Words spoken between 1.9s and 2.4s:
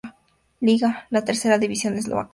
eslovaca.